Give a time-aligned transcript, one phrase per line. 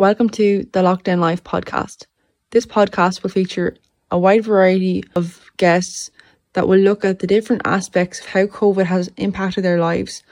[0.00, 2.06] Welcome to the Lockdown Life podcast.
[2.52, 3.76] This podcast will feature
[4.10, 6.10] a wide variety of guests
[6.54, 10.22] that will look at the different aspects of how COVID has impacted their lives,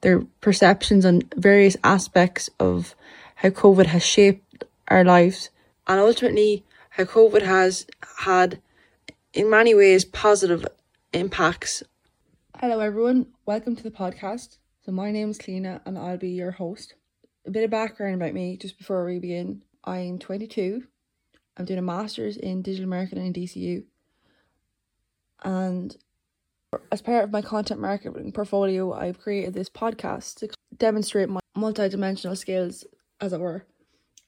[0.00, 2.94] their perceptions on various aspects of
[3.34, 5.50] how COVID has shaped our lives,
[5.86, 7.86] and ultimately how COVID has
[8.20, 8.62] had,
[9.34, 10.64] in many ways, positive
[11.12, 11.82] impacts.
[12.58, 13.26] Hello, everyone.
[13.44, 14.56] Welcome to the podcast.
[14.86, 16.94] So, my name is Kleena and I'll be your host.
[17.48, 19.62] A bit of background about me just before we begin.
[19.82, 20.82] I'm 22.
[21.56, 23.84] I'm doing a master's in digital marketing in DCU.
[25.42, 25.96] And
[26.92, 32.36] as part of my content marketing portfolio, I've created this podcast to demonstrate my multidimensional
[32.36, 32.84] skills,
[33.18, 33.64] as it were.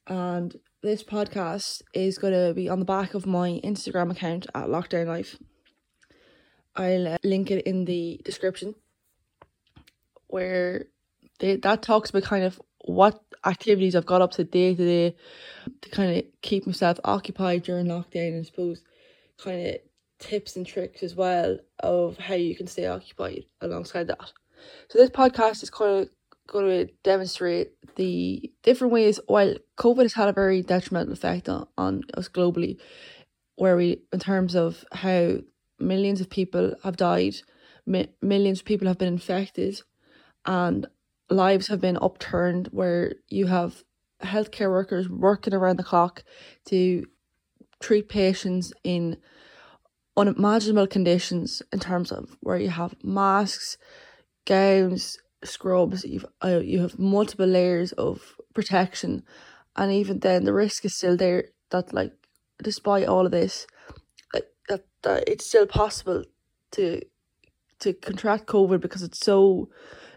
[0.06, 4.68] And this podcast is going to be on the back of my Instagram account at
[4.68, 5.36] Lockdown Life.
[6.74, 8.76] I'll uh, link it in the description
[10.28, 10.86] where
[11.40, 15.16] they, that talks about kind of what activities I've got up to day to day
[15.82, 18.82] to kind of keep myself occupied during lockdown and I suppose
[19.42, 19.76] kind of
[20.18, 24.32] tips and tricks as well of how you can stay occupied alongside that.
[24.88, 26.10] So this podcast is kind of
[26.46, 31.66] going to demonstrate the different ways while COVID has had a very detrimental effect on,
[31.78, 32.78] on us globally,
[33.56, 35.36] where we in terms of how
[35.78, 37.36] millions of people have died,
[37.86, 39.80] mi- millions of people have been infected,
[40.44, 40.86] and
[41.30, 43.82] lives have been upturned where you have
[44.22, 46.22] healthcare workers working around the clock
[46.66, 47.06] to
[47.80, 49.16] treat patients in
[50.16, 53.78] unimaginable conditions in terms of where you have masks,
[54.44, 59.22] gowns, scrubs, you've uh, you have multiple layers of protection,
[59.76, 62.12] and even then the risk is still there that like
[62.62, 63.66] despite all of this,
[64.68, 66.24] that that, it's still possible
[66.72, 67.00] to
[67.78, 69.70] to contract COVID because it's so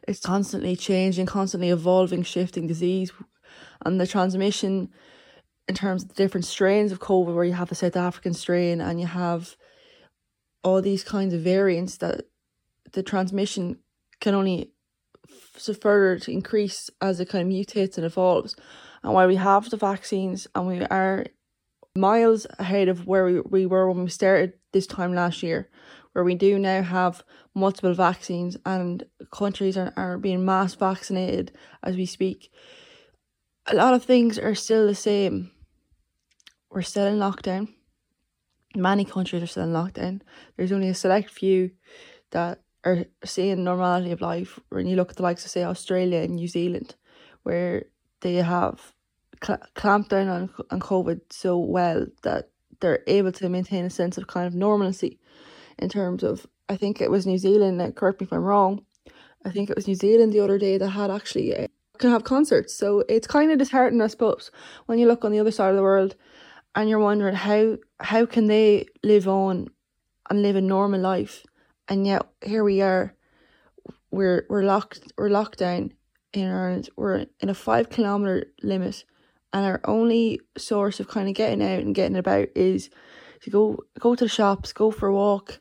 [0.07, 3.11] it's constantly changing, constantly evolving, shifting disease,
[3.85, 4.89] and the transmission
[5.67, 8.81] in terms of the different strains of COVID, where you have the South African strain
[8.81, 9.55] and you have
[10.63, 12.25] all these kinds of variants that
[12.91, 13.79] the transmission
[14.19, 14.71] can only
[15.81, 18.55] further to increase as it kind of mutates and evolves.
[19.03, 21.25] And while we have the vaccines and we are
[21.95, 25.69] miles ahead of where we, we were when we started this time last year,
[26.13, 31.51] where we do now have multiple vaccines and countries are, are being mass vaccinated
[31.83, 32.51] as we speak.
[33.67, 35.51] A lot of things are still the same.
[36.69, 37.69] We're still in lockdown.
[38.75, 40.21] Many countries are still in lockdown.
[40.55, 41.71] There's only a select few
[42.31, 44.59] that are seeing normality of life.
[44.69, 46.95] When you look at the likes of, say, Australia and New Zealand,
[47.43, 47.85] where
[48.21, 48.93] they have
[49.43, 52.49] cl- clamped down on, on COVID so well that
[52.81, 55.19] they're able to maintain a sense of kind of normalcy
[55.77, 57.81] in terms of I think it was New Zealand.
[57.81, 58.85] Uh, correct me if I'm wrong.
[59.45, 61.67] I think it was New Zealand the other day that had actually uh,
[61.97, 62.73] can have concerts.
[62.75, 64.51] So it's kind of disheartening, I suppose,
[64.85, 66.15] when you look on the other side of the world,
[66.75, 69.67] and you're wondering how how can they live on
[70.29, 71.45] and live a normal life,
[71.87, 73.15] and yet here we are,
[74.11, 75.93] we're we're locked we're locked down
[76.33, 76.89] in Ireland.
[76.95, 79.03] We're in a five kilometer limit,
[79.51, 82.89] and our only source of kind of getting out and getting about is
[83.43, 85.59] to go go to the shops, go for a walk,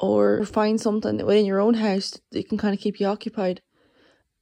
[0.00, 3.62] or find something within your own house that can kind of keep you occupied.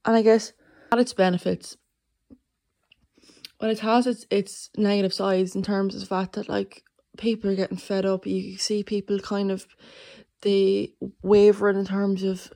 [0.05, 0.53] And I guess
[0.91, 1.77] at its benefits,
[3.59, 6.83] well, it has its its negative sides in terms of the fact that like
[7.17, 8.25] people are getting fed up.
[8.25, 9.65] You see people kind of
[10.41, 12.51] they wavering in terms of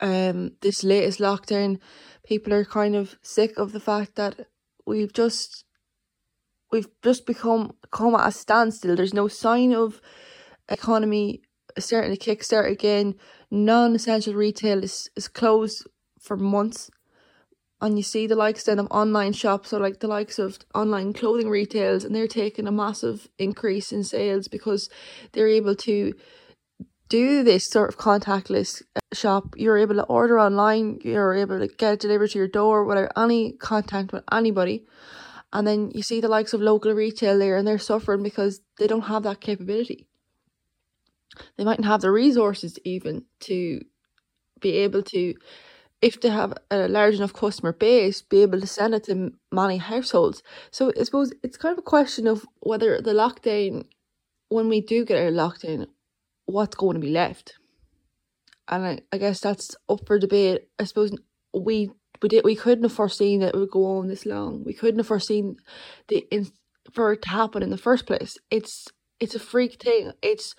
[0.00, 1.78] um this latest lockdown.
[2.24, 4.46] People are kind of sick of the fact that
[4.84, 5.64] we've just
[6.70, 8.96] we've just become come at a standstill.
[8.96, 10.00] There's no sign of
[10.68, 11.42] economy
[11.78, 13.14] starting to kickstart again.
[13.50, 15.86] Non essential retail is, is closed
[16.20, 16.90] for months.
[17.80, 21.12] And you see the likes then of online shops or like the likes of online
[21.12, 24.88] clothing retails and they're taking a massive increase in sales because
[25.32, 26.14] they're able to
[27.08, 29.54] do this sort of contactless uh, shop.
[29.56, 33.52] You're able to order online, you're able to get delivered to your door without any
[33.52, 34.86] contact with anybody.
[35.52, 38.86] And then you see the likes of local retail there and they're suffering because they
[38.86, 40.06] don't have that capability
[41.56, 43.80] they mightn't have the resources even to
[44.60, 45.34] be able to
[46.00, 49.76] if they have a large enough customer base be able to send it to many
[49.76, 50.42] households.
[50.70, 53.84] So i suppose it's kind of a question of whether the lockdown
[54.48, 55.86] when we do get of lockdown
[56.46, 57.54] what's going to be left?
[58.68, 60.68] And I, I guess that's up for debate.
[60.78, 61.12] I suppose
[61.54, 61.90] we
[62.22, 64.64] we did we couldn't have foreseen that it would go on this long.
[64.64, 65.56] We couldn't have foreseen
[66.08, 66.48] the in,
[66.92, 68.38] for it to happen in the first place.
[68.50, 68.88] It's
[69.20, 70.12] it's a freak thing.
[70.22, 70.54] It's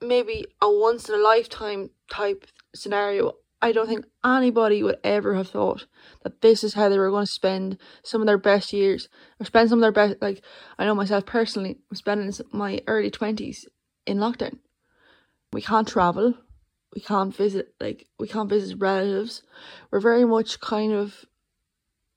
[0.00, 3.34] maybe a once in a lifetime type scenario.
[3.62, 5.86] I don't think anybody would ever have thought
[6.22, 9.08] that this is how they were going to spend some of their best years
[9.40, 10.20] or spend some of their best.
[10.20, 10.44] Like,
[10.78, 13.64] I know myself personally, I'm spending my early 20s
[14.06, 14.58] in lockdown.
[15.52, 16.34] We can't travel,
[16.94, 19.42] we can't visit, like, we can't visit relatives.
[19.90, 21.24] We're very much kind of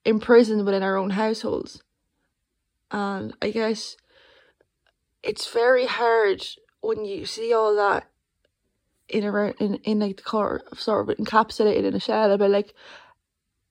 [0.04, 1.82] imprisoned within our own households.
[2.92, 3.96] And I guess
[5.24, 6.44] it's very hard
[6.82, 8.08] when you see all that
[9.08, 12.74] in a in in like the car sort of encapsulated in a shell but like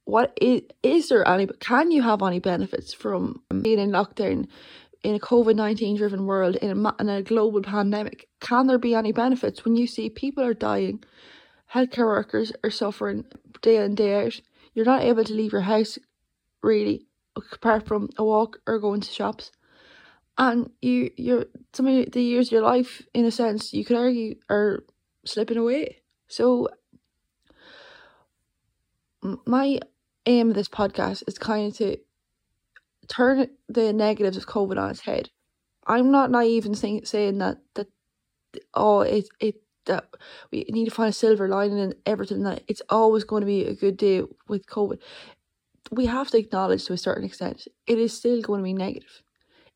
[0.04, 4.48] what is is there any can you have any benefits from being in lockdown
[5.04, 8.28] in a COVID-19 driven world in a, in a global pandemic?
[8.40, 11.04] Can there be any benefits when you see people are dying
[11.72, 13.26] healthcare workers are suffering
[13.60, 14.40] day in day out
[14.74, 15.98] you're not able to leave your house
[16.62, 17.06] really
[17.36, 19.52] apart from a walk or going to shops
[20.38, 23.96] and you you're some of the years of your life in a sense you could
[23.96, 24.84] argue are
[25.24, 26.00] slipping away.
[26.28, 26.68] So,
[29.22, 29.80] my
[30.26, 31.98] aim of this podcast is kind of to
[33.08, 35.30] turn the negatives of COVID on its head.
[35.86, 37.88] I'm not naive in saying, saying that that
[38.74, 40.04] oh it it that
[40.52, 43.64] we need to find a silver lining in everything that it's always going to be
[43.64, 44.98] a good day with COVID.
[45.90, 49.22] We have to acknowledge to a certain extent it is still going to be negative.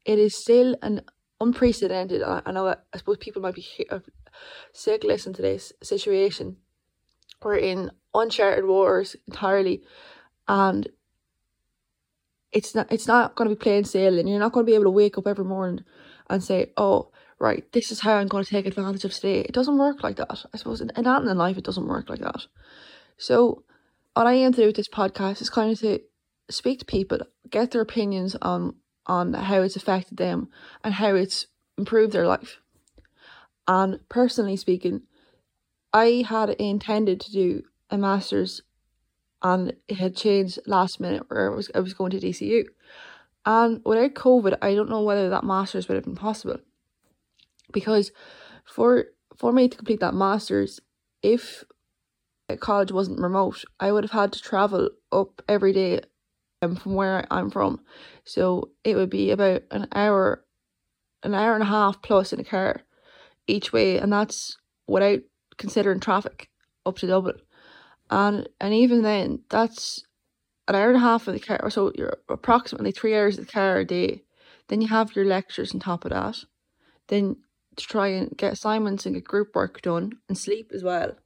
[0.05, 1.03] It is still an
[1.41, 2.23] unprecedented.
[2.23, 4.01] I, I know I suppose people might be uh,
[4.73, 6.57] sick listen to this situation.
[7.43, 9.83] We're in uncharted waters entirely
[10.49, 10.89] and
[12.53, 14.29] it's not it's not going to be plain sailing.
[14.29, 15.85] You're not going to be able to wake up every morning
[16.29, 19.53] and say, "Oh, right, this is how I'm going to take advantage of today." It
[19.53, 20.45] doesn't work like that.
[20.53, 22.47] I suppose in, in that in life, it doesn't work like that.
[23.17, 23.65] So,
[24.15, 26.01] what I aim to do with this podcast is kind of to
[26.51, 27.19] speak to people,
[27.49, 28.75] get their opinions on
[29.07, 30.49] on how it's affected them
[30.85, 31.47] and how it's
[31.77, 32.61] improved their life.
[33.67, 35.03] And personally speaking,
[35.93, 38.63] I had intended to do a master's
[39.43, 42.65] and it had changed last minute where I was I was going to DCU.
[43.45, 46.59] And without COVID, I don't know whether that master's would have been possible.
[47.73, 48.13] Because
[48.65, 49.07] for
[49.37, 50.81] for me to complete that master's,
[51.23, 51.65] if
[52.61, 56.01] college wasn't remote, I would have had to travel up every day
[56.63, 57.81] um, from where I'm from.
[58.25, 60.45] So it would be about an hour
[61.25, 62.83] an hour and a half plus in a car
[63.47, 64.57] each way, and that's
[64.87, 65.21] without
[65.57, 66.49] considering traffic
[66.87, 67.37] up to Dublin.
[68.11, 70.05] And and even then, that's
[70.69, 73.53] an hour and a half of the car, so you're approximately three hours of the
[73.53, 74.23] car a day.
[74.69, 76.39] Then you have your lectures on top of that.
[77.09, 77.37] Then
[77.77, 81.17] to try and get assignments and get group work done and sleep as well,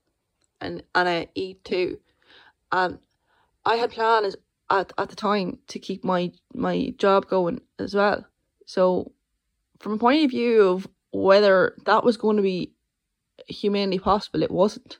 [0.61, 1.99] and and I eat too.
[2.71, 2.99] And
[3.65, 4.35] I had plans
[4.69, 8.25] at at the time to keep my my job going as well.
[8.65, 9.11] So,
[9.79, 12.73] from a point of view of whether that was going to be
[13.47, 14.99] humanly possible, it wasn't.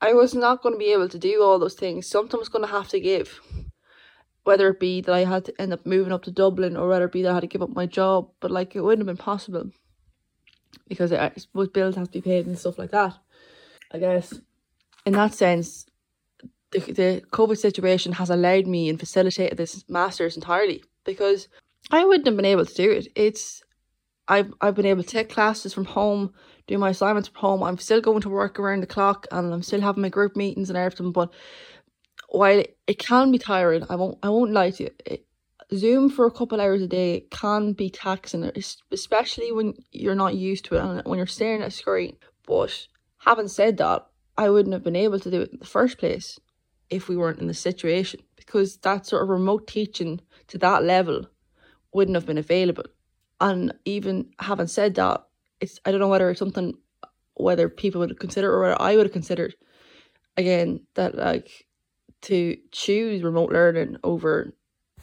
[0.00, 2.08] I was not going to be able to do all those things.
[2.08, 3.40] Something was going to have to give.
[4.44, 7.04] Whether it be that I had to end up moving up to Dublin or whether
[7.04, 9.16] it be that I had to give up my job, but like it wouldn't have
[9.16, 9.70] been possible
[10.88, 13.16] because I suppose bills have to be paid and stuff like that.
[13.92, 14.34] I guess
[15.06, 15.86] in that sense,
[16.72, 21.48] the, the COVID situation has allowed me and facilitated this master's entirely because
[21.90, 23.08] I wouldn't have been able to do it.
[23.14, 23.62] It's
[24.28, 26.32] I've I've been able to take classes from home,
[26.66, 27.62] do my assignments from home.
[27.62, 30.70] I'm still going to work around the clock and I'm still having my group meetings
[30.70, 31.12] and everything.
[31.12, 31.32] But
[32.28, 34.90] while it can be tiring, I won't I won't lie to you.
[35.04, 35.26] It,
[35.74, 38.50] Zoom for a couple hours a day can be taxing,
[38.90, 42.16] especially when you're not used to it and when you're staring at a screen.
[42.46, 42.88] But
[43.18, 46.38] having said that, I wouldn't have been able to do it in the first place
[46.92, 51.26] if we weren't in the situation because that sort of remote teaching to that level
[51.92, 52.84] wouldn't have been available.
[53.40, 55.24] And even having said that,
[55.60, 56.74] it's I don't know whether it's something
[57.34, 59.54] whether people would consider or whether I would have considered
[60.36, 61.66] again that like
[62.22, 64.52] to choose remote learning over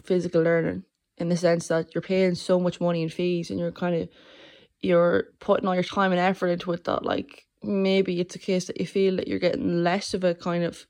[0.04, 0.84] physical learning
[1.18, 4.10] in the sense that you're paying so much money in fees and you're kind of
[4.80, 8.66] you're putting all your time and effort into it that like maybe it's a case
[8.66, 10.86] that you feel that you're getting less of a kind of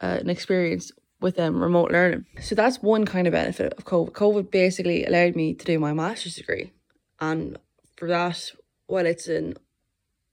[0.00, 2.26] uh, an experience with um, remote learning.
[2.40, 4.12] So that's one kind of benefit of COVID.
[4.12, 6.72] COVID basically allowed me to do my master's degree
[7.20, 7.58] and
[7.96, 8.52] for that,
[8.86, 9.54] while it's an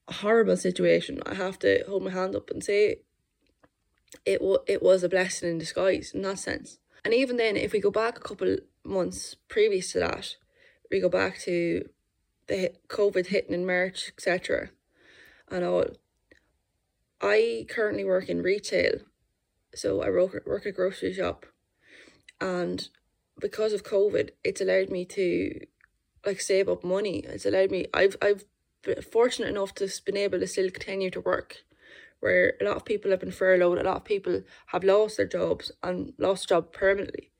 [0.08, 2.98] horrible situation, I have to hold my hand up and say
[4.26, 6.80] it w- it was a blessing in disguise in that sense.
[7.06, 10.36] And even then, if we go back a couple months previous to that,
[10.92, 11.90] we go back to
[12.48, 14.70] the COVID hitting in March, etc.
[15.50, 15.86] and all.
[17.22, 19.00] I currently work in retail,
[19.76, 21.46] so I work work at a grocery shop,
[22.40, 22.88] and
[23.40, 25.60] because of COVID, it's allowed me to
[26.26, 27.20] like save up money.
[27.20, 27.88] It's allowed me.
[27.94, 28.46] I've I've
[28.84, 31.64] been fortunate enough to been able to still continue to work
[32.24, 35.28] where a lot of people have been furloughed, a lot of people have lost their
[35.28, 37.32] jobs and lost job permanently.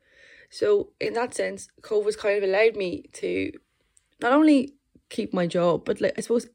[0.50, 3.54] So in that sense, COVID's kind of allowed me to
[4.22, 4.74] not only
[5.10, 6.48] keep my job, but like I suppose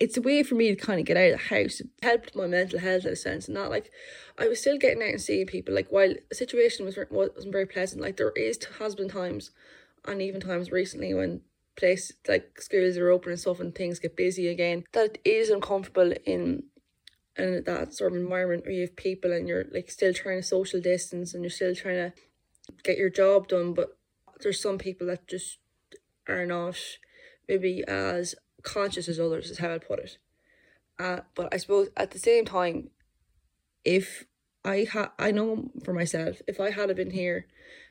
[0.00, 1.80] it's a way for me to kind of get out of the house.
[1.80, 3.90] It helped my mental health in a sense, and not like
[4.38, 5.74] I was still getting out and seeing people.
[5.74, 9.50] Like while the situation was wasn't very pleasant, like there is has been times,
[10.04, 11.42] and even times recently when
[11.76, 16.12] places like schools are open and stuff and things get busy again, that is uncomfortable
[16.26, 16.64] in
[17.36, 20.46] and that sort of environment where you have people and you're like still trying to
[20.46, 22.12] social distance and you're still trying to
[22.82, 23.96] get your job done but
[24.40, 25.58] there's some people that just
[26.28, 26.76] are not
[27.48, 30.18] maybe as conscious as others is how I'd put it
[30.98, 32.90] uh, but I suppose at the same time
[33.84, 34.24] if
[34.64, 37.46] I had I know for myself if I had been here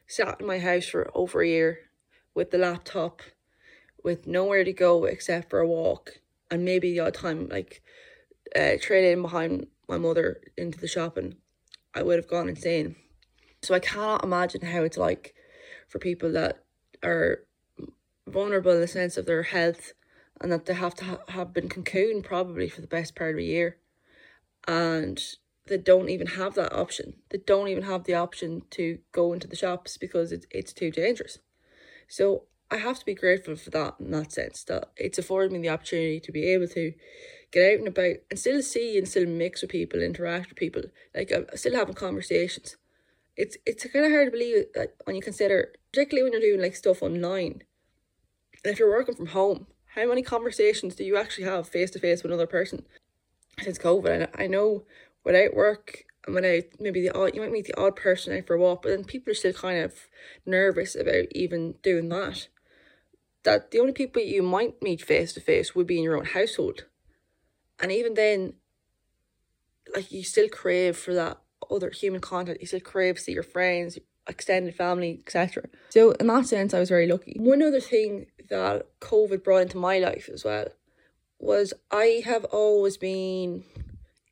[0.08, 1.80] sat in my house for over a year
[2.34, 3.22] with the laptop
[4.04, 7.82] with nowhere to go except for a walk and maybe the odd time like
[8.56, 11.36] uh, trade behind my mother into the shopping,
[11.94, 12.96] I would have gone insane.
[13.62, 15.36] So I cannot imagine how it's like
[15.88, 16.63] for people that
[17.04, 17.40] are
[18.28, 19.94] vulnerable in the sense of their health
[20.41, 23.39] and that they have to ha- have been cocooned probably for the best part of
[23.39, 23.77] a year
[24.67, 25.21] and
[25.67, 27.13] they don't even have that option.
[27.29, 30.91] They don't even have the option to go into the shops because it's, it's too
[30.91, 31.39] dangerous.
[32.07, 35.60] So I have to be grateful for that in that sense that it's afforded me
[35.60, 36.93] the opportunity to be able to
[37.51, 40.83] get out and about and still see and still mix with people, interact with people.
[41.13, 42.77] Like I'm still having conversations.
[43.38, 46.62] It's it's kind of hard to believe that when you consider, particularly when you're doing
[46.62, 47.63] like stuff online.
[48.63, 52.24] If you're working from home, how many conversations do you actually have face to face
[52.24, 52.86] with another person
[53.62, 54.29] since COVID?
[54.36, 54.83] I know
[55.24, 58.48] without work and when I maybe the odd you might meet the odd person out
[58.48, 59.93] for a walk, but then people are still kind of
[60.45, 62.48] nervous about even doing that.
[63.43, 66.25] That the only people you might meet face to face would be in your own
[66.25, 66.86] household.
[67.79, 68.53] And even then,
[69.95, 72.62] like you still crave for that other human contact.
[72.62, 73.98] You still crave to see your friends,
[74.28, 75.63] extended family, etc.
[75.90, 77.36] So in that sense, I was very lucky.
[77.40, 80.68] One other thing that COVID brought into my life as well
[81.40, 83.63] was I have always been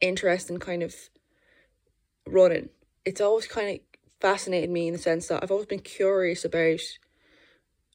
[0.01, 0.95] interested in kind of
[2.27, 2.69] running.
[3.05, 3.79] It's always kind of
[4.21, 6.81] fascinated me in the sense that I've always been curious about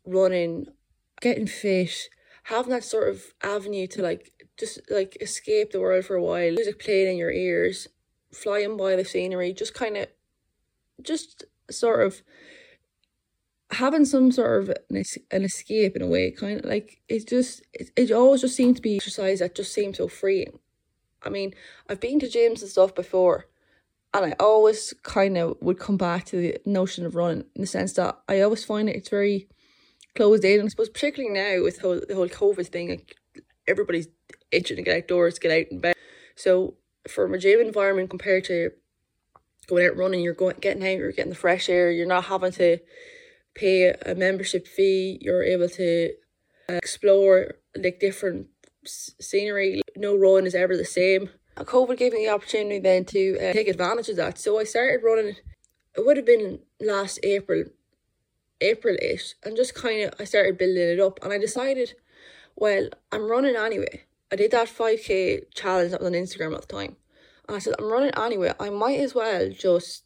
[0.04, 0.66] running,
[1.20, 2.08] getting fit,
[2.44, 6.52] having that sort of avenue to like just like escape the world for a while,
[6.52, 7.88] music playing in your ears,
[8.32, 10.08] flying by the scenery, just kind of,
[11.02, 12.22] just sort of
[13.70, 17.62] having some sort of an, an escape in a way, kind of like it just,
[17.72, 20.58] it, it always just seemed to be exercise that just seemed so freeing.
[21.22, 21.54] I mean,
[21.88, 23.46] I've been to gyms and stuff before,
[24.12, 27.66] and I always kind of would come back to the notion of running in the
[27.66, 29.48] sense that I always find it it's very
[30.14, 30.60] closed in.
[30.60, 33.16] And I suppose particularly now with whole, the whole COVID thing, like
[33.66, 34.08] everybody's
[34.52, 35.96] itching to get outdoors, get out and about.
[36.36, 36.74] So
[37.08, 38.70] from a gym environment compared to
[39.64, 42.52] going out running, you're going getting out, you're getting the fresh air, you're not having
[42.52, 42.78] to
[43.54, 46.12] pay a membership fee, you're able to
[46.68, 48.48] uh, explore like different
[48.84, 49.82] scenery.
[49.96, 51.30] No run is ever the same.
[51.56, 54.38] COVID gave me the opportunity then to uh, take advantage of that.
[54.38, 55.36] So I started running.
[55.96, 57.64] It would have been last April,
[58.60, 61.20] April ish, and just kind of I started building it up.
[61.22, 61.94] And I decided,
[62.56, 64.02] well, I'm running anyway.
[64.32, 66.96] I did that 5k challenge that was on Instagram at the time.
[67.48, 68.52] And I said, I'm running anyway.
[68.58, 70.04] I might as well just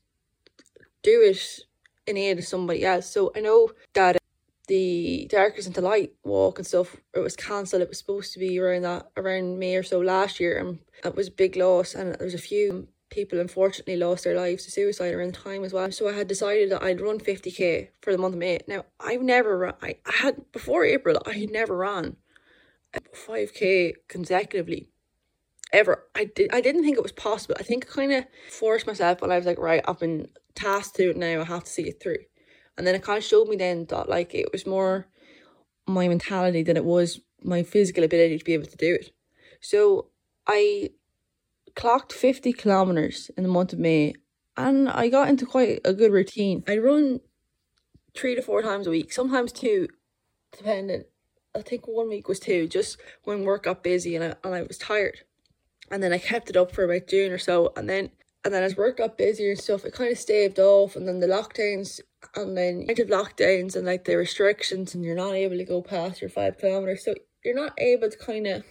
[1.03, 1.61] do it
[2.07, 3.09] in aid of somebody else.
[3.09, 4.19] So I know that uh,
[4.67, 7.83] the Darkness into Light walk and stuff, it was cancelled.
[7.83, 10.59] It was supposed to be around that, around May or so last year.
[10.59, 11.95] And it was a big loss.
[11.95, 15.65] And there was a few people unfortunately lost their lives to suicide around the time
[15.65, 15.91] as well.
[15.91, 18.61] So I had decided that I'd run 50k for the month of May.
[18.67, 22.17] Now, I've never run, I, I had, before April, I had never ran
[22.95, 24.91] 5k consecutively
[25.73, 26.05] ever.
[26.15, 27.57] I did I didn't think it was possible.
[27.59, 30.97] I think I kind of forced myself but I was like, right, I've been tasked
[30.97, 32.19] to it now, I have to see it through.
[32.77, 35.09] And then it kind of showed me then that like it was more
[35.87, 39.11] my mentality than it was my physical ability to be able to do it.
[39.61, 40.09] So
[40.47, 40.91] I
[41.75, 44.15] clocked 50 kilometers in the month of May
[44.57, 46.65] and I got into quite a good routine.
[46.67, 47.21] I run
[48.15, 49.89] three to four times a week, sometimes two,
[50.57, 51.05] depending
[51.55, 54.63] I think one week was two, just when work got busy and I, and I
[54.63, 55.21] was tired.
[55.91, 57.73] And then I kept it up for about June or so.
[57.77, 58.11] And then
[58.45, 60.97] and then as work got busier and stuff, it kind of staved off.
[60.97, 62.01] And then the lockdowns
[62.35, 65.83] and then kind of lockdowns and like the restrictions and you're not able to go
[65.83, 67.05] past your five kilometers.
[67.05, 67.15] So
[67.45, 68.65] you're not able to kind of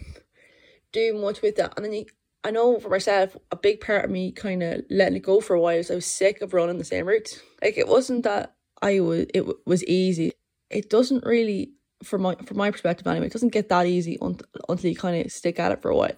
[0.94, 1.74] do much with that.
[1.76, 2.06] And then you,
[2.44, 5.56] I know for myself, a big part of me kind of letting it go for
[5.56, 7.40] a while is I was sick of running the same routes.
[7.62, 10.32] Like it wasn't that I was, it was easy.
[10.70, 14.40] It doesn't really from my from my perspective anyway, it doesn't get that easy un-
[14.70, 16.16] until you kind of stick at it for a while.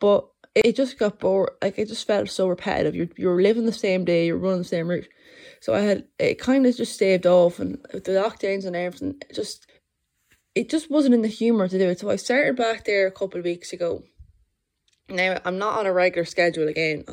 [0.00, 1.50] But it just got bored.
[1.62, 2.94] Like it just felt so repetitive.
[2.94, 5.08] You're you're living the same day, you're running the same route.
[5.60, 9.34] So I had it kind of just staved off, and the lockdowns and everything, it
[9.34, 9.66] just
[10.54, 12.00] it just wasn't in the humor to do it.
[12.00, 14.02] So I started back there a couple of weeks ago.
[15.08, 17.04] Now I'm not on a regular schedule again.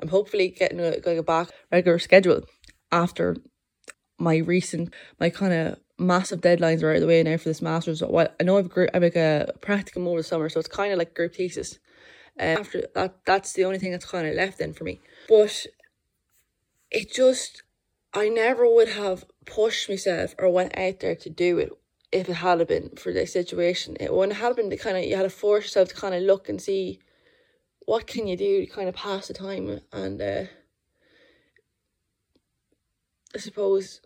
[0.00, 2.42] I'm hopefully getting a, back regular schedule
[2.90, 3.36] after
[4.18, 7.62] my recent my kind of massive deadlines are out of the way now for this
[7.62, 8.02] master's.
[8.02, 10.92] Well, I know I've group, I've like a practicum over the summer, so it's kind
[10.92, 11.78] of like group thesis.
[12.38, 15.00] Uh, after that, that's the only thing that's kind of left then for me.
[15.28, 15.66] But
[16.90, 17.62] it just,
[18.12, 21.72] I never would have pushed myself or went out there to do it
[22.12, 23.96] if it had been for the situation.
[24.00, 26.22] It wouldn't have been the kind of you had to force yourself to kind of
[26.22, 27.00] look and see
[27.86, 30.44] what can you do to kind of pass the time and uh,
[33.34, 34.00] I suppose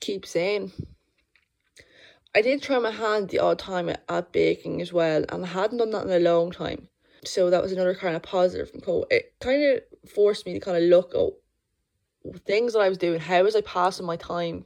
[0.00, 0.72] keep saying
[2.34, 5.78] I did try my hand the odd time at baking as well, and I hadn't
[5.78, 6.88] done that in a long time.
[7.24, 9.04] So that was another kind of positive from COVID.
[9.10, 13.20] It kind of forced me to kind of look at things that I was doing.
[13.20, 14.64] How was I passing my time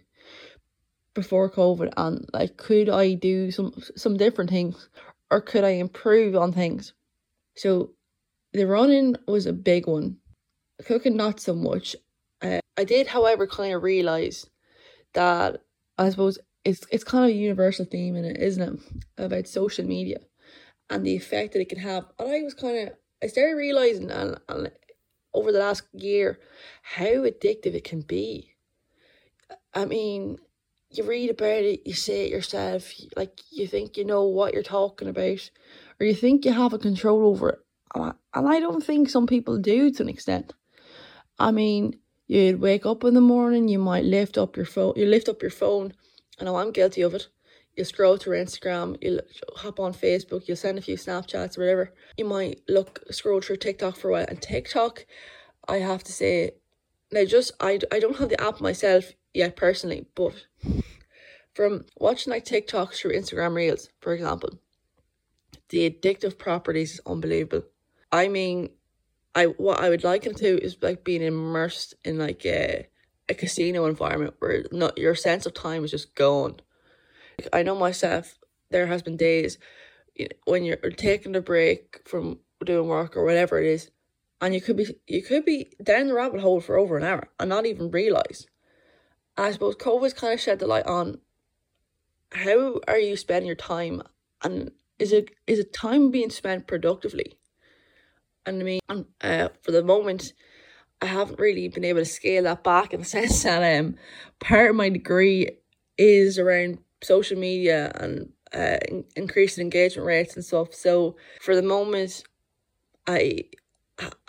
[1.15, 4.89] before COVID, and like, could I do some some different things,
[5.31, 6.93] or could I improve on things?
[7.57, 7.93] So,
[8.53, 10.19] the running was a big one.
[10.85, 11.97] Cooking not so much.
[12.43, 14.47] Uh, I did, however, kind of realize
[15.15, 15.63] that
[15.97, 18.81] I suppose it's it's kind of a universal theme in it, isn't it?
[19.19, 20.19] About social media
[20.91, 22.05] and the effect that it can have.
[22.19, 24.71] And I was kind of I started realizing and, and
[25.33, 26.39] over the last year
[26.83, 28.53] how addictive it can be.
[29.75, 30.39] I mean,
[30.91, 34.63] you read about it, you say it yourself, like you think you know what you're
[34.63, 35.51] talking about,
[36.01, 37.59] or you think you have a control over it.
[37.95, 40.53] And I don't think some people do to an extent.
[41.39, 45.07] I mean, you'd wake up in the morning, you might lift up your phone, you
[45.07, 45.93] lift up your phone
[46.39, 47.29] I know oh, I'm guilty of it.
[47.77, 49.21] You scroll through Instagram, you
[49.57, 51.93] hop on Facebook, you'll send a few Snapchats or whatever.
[52.17, 54.27] You might look, scroll through TikTok for a while.
[54.29, 55.05] And TikTok,
[55.69, 56.53] I have to say,
[57.13, 60.47] now just, I, I don't have the app myself yet personally, but
[61.55, 64.59] from watching like TikTok through Instagram Reels, for example,
[65.69, 67.65] the addictive properties is unbelievable.
[68.13, 68.71] I mean,
[69.35, 72.89] I what I would liken to is like being immersed in like a
[73.29, 76.61] a casino environment where not your sense of time is just gone.
[77.53, 78.39] I know myself.
[78.71, 79.59] There has been days
[80.45, 83.91] when you're taking a break from doing work or whatever it is,
[84.41, 87.29] and you could be you could be down the rabbit hole for over an hour
[87.39, 88.47] and not even realize.
[89.37, 91.19] I suppose COVID's kind of shed the light on
[92.33, 94.03] how are you spending your time,
[94.43, 97.39] and is it is it time being spent productively?
[98.45, 98.81] And I mean,
[99.21, 100.33] uh, for the moment,
[101.03, 103.97] I haven't really been able to scale that back in the sense that um
[104.41, 105.59] part of my degree
[105.99, 110.75] is around social media and uh, in- increasing engagement rates and stuff.
[110.75, 112.25] So for the moment,
[113.07, 113.45] I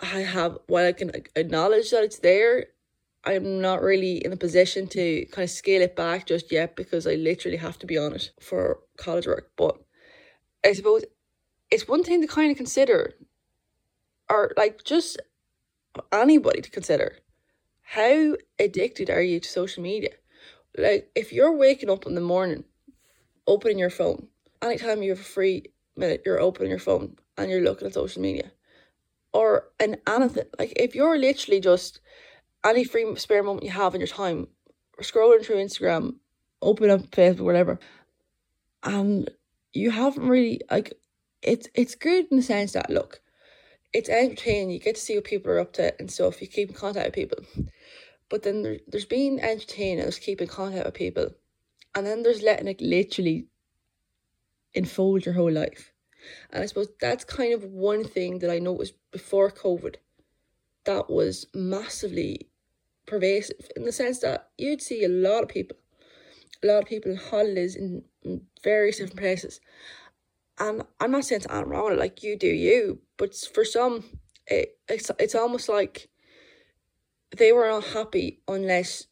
[0.00, 2.66] I have while I can acknowledge that it's there,
[3.24, 7.06] I'm not really in a position to kind of scale it back just yet because
[7.06, 9.50] I literally have to be on it for college work.
[9.56, 9.76] But
[10.64, 11.04] I suppose
[11.70, 13.14] it's one thing to kind of consider,
[14.30, 15.20] or like just
[16.12, 17.18] anybody to consider.
[17.82, 20.14] How addicted are you to social media?
[20.78, 22.64] Like, if you're waking up in the morning,
[23.46, 24.28] opening your phone,
[24.62, 25.64] anytime you have a free
[25.96, 28.52] minute, you're opening your phone and you're looking at social media.
[29.32, 30.46] Or in anything.
[30.58, 32.00] Like, if you're literally just
[32.64, 34.48] any free spare moment you have in your time,
[35.02, 36.14] scrolling through Instagram,
[36.62, 37.78] open up Facebook, whatever,
[38.82, 39.30] and
[39.72, 40.94] you haven't really, like,
[41.42, 43.20] it's it's good in the sense that, look,
[43.92, 44.70] it's entertaining.
[44.70, 46.40] You get to see what people are up to and stuff.
[46.40, 47.44] You keep in contact with people.
[48.28, 51.30] But then there, there's being entertaining, there's keeping contact with people.
[51.94, 53.46] And then there's letting it literally
[54.74, 55.92] unfold your whole life.
[56.50, 59.96] And I suppose that's kind of one thing that I noticed before COVID
[60.84, 62.48] that was massively
[63.06, 65.76] pervasive in the sense that you'd see a lot of people,
[66.62, 69.60] a lot of people in holidays in, in various different places.
[70.58, 74.04] And I'm not saying it's wrong like you do you, but for some,
[74.46, 76.08] it, it's, it's almost like
[77.36, 79.06] they were not happy unless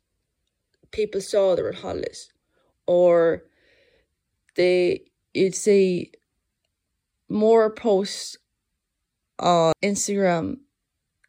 [0.90, 2.32] people saw they were on holidays.
[2.86, 3.44] Or
[4.54, 6.12] they, you'd see
[7.28, 8.38] more posts
[9.38, 10.58] on Instagram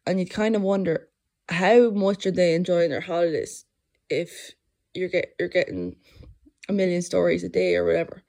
[0.06, 1.08] and you'd kind of wonder
[1.48, 3.64] how much are they enjoying their holidays
[4.08, 4.52] if
[4.94, 5.96] you're get you're getting
[6.68, 8.22] a million stories a day or whatever.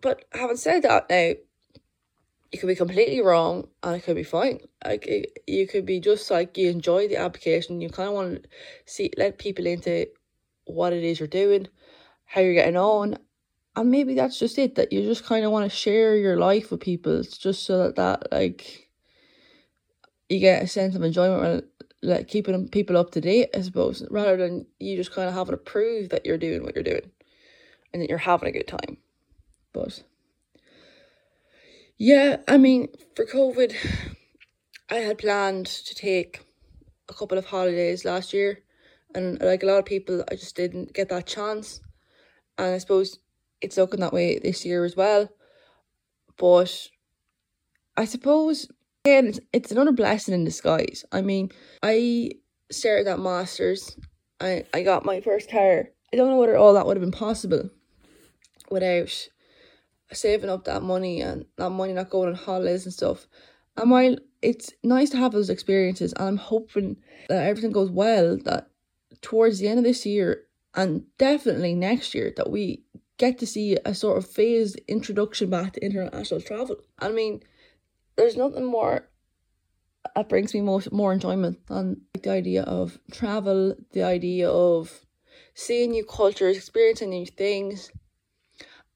[0.00, 1.34] But having said that, now
[2.54, 4.60] you could be completely wrong and it could be fine.
[4.84, 8.42] Like it, you could be just like you enjoy the application, you kind of want
[8.42, 8.48] to
[8.86, 10.06] see let people into
[10.64, 11.68] what it is you're doing,
[12.24, 13.18] how you're getting on,
[13.76, 14.76] and maybe that's just it.
[14.76, 17.18] That you just kind of want to share your life with people.
[17.18, 18.88] It's just so that that like
[20.28, 21.64] you get a sense of enjoyment
[22.02, 25.52] like keeping people up to date, I suppose, rather than you just kind of having
[25.52, 27.10] to prove that you're doing what you're doing
[27.92, 28.98] and that you're having a good time.
[29.72, 30.02] But
[31.98, 33.74] yeah, I mean, for COVID,
[34.90, 36.44] I had planned to take
[37.08, 38.62] a couple of holidays last year,
[39.14, 41.80] and like a lot of people, I just didn't get that chance.
[42.58, 43.18] And I suppose
[43.60, 45.28] it's looking that way this year as well.
[46.36, 46.88] But
[47.96, 48.68] I suppose
[49.04, 51.04] again, it's, it's another blessing in disguise.
[51.12, 51.50] I mean,
[51.82, 52.32] I
[52.70, 53.96] started that masters.
[54.40, 55.88] I I got my first car.
[56.12, 57.70] I don't know whether all that would have been possible
[58.70, 59.28] without
[60.12, 63.26] saving up that money and that money not going on holidays and stuff.
[63.76, 66.96] And while it's nice to have those experiences, and I'm hoping
[67.28, 68.68] that everything goes well, that
[69.20, 72.84] towards the end of this year and definitely next year, that we
[73.16, 76.76] get to see a sort of phased introduction back to international travel.
[76.98, 77.42] I mean,
[78.16, 79.08] there's nothing more
[80.14, 85.04] that brings me most more enjoyment than the idea of travel, the idea of
[85.54, 87.90] seeing new cultures, experiencing new things.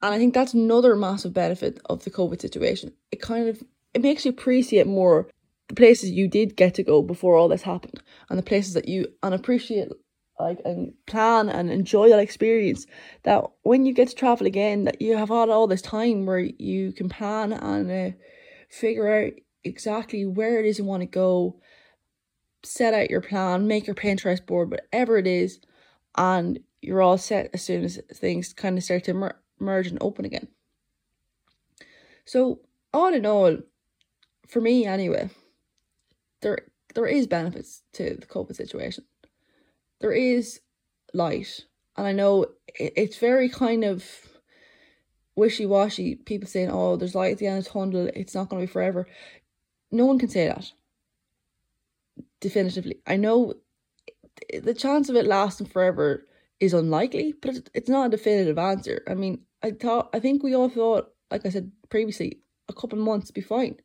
[0.01, 2.93] And I think that's another massive benefit of the COVID situation.
[3.11, 5.27] It kind of it makes you appreciate more
[5.67, 8.87] the places you did get to go before all this happened and the places that
[8.87, 9.89] you and appreciate
[10.39, 12.85] like and plan and enjoy that experience
[13.23, 16.39] that when you get to travel again that you have had all this time where
[16.39, 18.15] you can plan and uh,
[18.69, 19.33] figure out
[19.63, 21.59] exactly where it is you want to go
[22.63, 25.59] set out your plan make your pinterest board whatever it is
[26.17, 29.13] and you're all set as soon as things kind of start to
[29.59, 30.47] merge and open again
[32.25, 32.59] so
[32.93, 33.57] all in all
[34.47, 35.29] for me anyway
[36.41, 36.59] there
[36.95, 39.03] there is benefits to the covid situation
[39.99, 40.61] there is
[41.13, 41.65] light.
[41.97, 42.45] And I know
[42.75, 44.05] it's very kind of
[45.35, 46.15] wishy washy.
[46.15, 48.67] People saying, oh, there's light at the end of the tunnel, it's not going to
[48.67, 49.07] be forever.
[49.91, 50.71] No one can say that
[52.39, 52.99] definitively.
[53.05, 53.55] I know
[54.61, 56.25] the chance of it lasting forever
[56.59, 59.03] is unlikely, but it's not a definitive answer.
[59.07, 62.97] I mean, I thought, I think we all thought, like I said previously, a couple
[62.99, 63.77] of months be fine.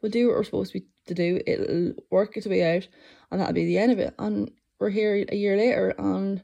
[0.00, 1.40] We'll do what we're supposed to be to do.
[1.46, 2.88] It'll work its way out,
[3.30, 4.14] and that'll be the end of it.
[4.18, 4.50] And
[4.82, 6.42] we're here a year later and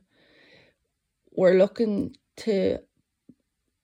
[1.33, 2.79] we're looking to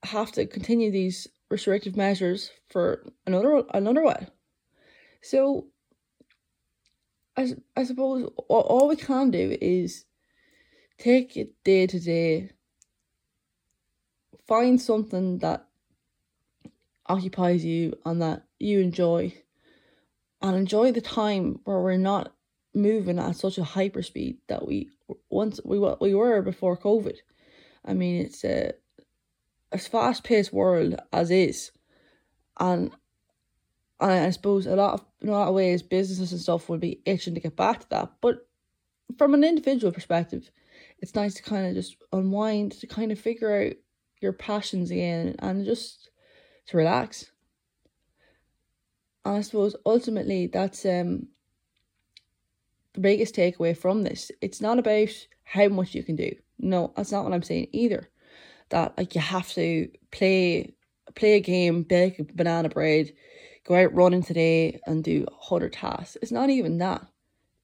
[0.05, 4.27] have to continue these restrictive measures for another another while.
[5.23, 5.67] So
[7.37, 10.05] I, I suppose all, all we can do is
[10.99, 12.51] take it day to day,
[14.47, 15.67] find something that
[17.07, 19.33] occupies you and that you enjoy,
[20.41, 22.35] and enjoy the time where we're not
[22.75, 24.91] moving at such a hyper speed that we
[25.31, 27.17] once we what we were before COVID.
[27.85, 28.73] I mean, it's a
[29.73, 31.73] a fast paced world as is,
[32.59, 32.91] and
[34.01, 36.81] and I suppose a lot of in a lot of ways businesses and stuff would
[36.81, 38.13] be itching to get back to that.
[38.21, 38.47] But
[39.19, 40.51] from an individual perspective,
[40.99, 43.73] it's nice to kind of just unwind, to kind of figure out
[44.21, 46.11] your passions again, and just
[46.67, 47.31] to relax.
[49.25, 51.29] And I suppose ultimately that's um
[52.95, 54.31] the biggest takeaway from this.
[54.41, 55.11] It's not about
[55.45, 56.31] how much you can do.
[56.59, 58.09] No, that's not what I'm saying either.
[58.71, 60.75] That like you have to play
[61.15, 63.13] play a game, bake a banana bread,
[63.65, 66.17] go out running today and do hundred tasks.
[66.23, 67.07] It's not even that.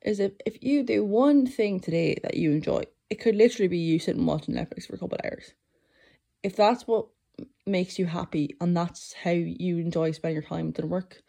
[0.03, 3.79] Is if if you do one thing today that you enjoy, it could literally be
[3.79, 5.53] you sitting watching Netflix for a couple of hours.
[6.43, 7.07] If that's what
[7.67, 11.23] makes you happy and that's how you enjoy spending your time, then work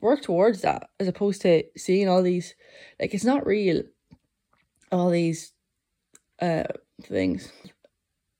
[0.00, 2.54] work towards that as opposed to seeing all these
[2.98, 3.82] like it's not real
[4.90, 5.52] all these
[6.42, 6.64] uh
[7.02, 7.52] things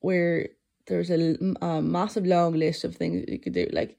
[0.00, 0.48] where
[0.86, 3.96] there's a, a massive long list of things you could do like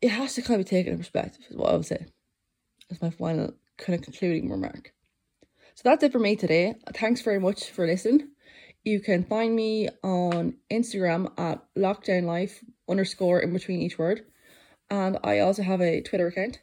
[0.00, 2.06] it has to kind of be taken in perspective is what I would say.
[2.90, 4.92] As my final kind of concluding remark.
[5.74, 6.74] So that's it for me today.
[6.94, 8.28] Thanks very much for listening
[8.84, 14.24] you can find me on Instagram at lockdown life underscore in between each word
[14.90, 16.60] and I also have a Twitter account.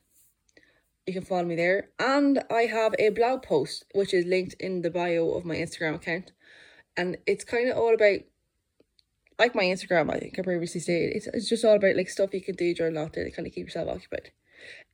[1.06, 1.90] You can follow me there.
[2.00, 5.96] And I have a blog post, which is linked in the bio of my Instagram
[5.96, 6.32] account.
[6.98, 8.22] And it's kind of all about,
[9.38, 12.34] like my Instagram, I think I previously stated, it's, it's just all about like stuff
[12.34, 14.32] you can do during lockdown to kind of keep yourself occupied.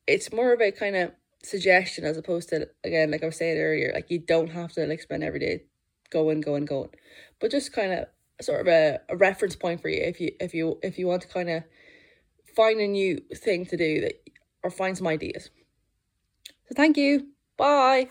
[0.08, 1.12] It's more about kind of
[1.44, 4.86] suggestion as opposed to, again, like I was saying earlier, like you don't have to
[4.88, 5.64] like spend every day
[6.12, 6.90] going, going, going.
[7.40, 8.06] But just kind of
[8.42, 11.22] sort of a, a reference point for you if you if you if you want
[11.24, 11.64] to kind of
[12.56, 14.14] find a new thing to do that
[14.64, 15.50] or find some ideas.
[16.68, 17.28] So thank you.
[17.58, 18.10] Bye.